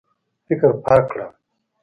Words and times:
فکر 0.45 0.71
پاک 0.83 1.03
کړه. 1.11 1.27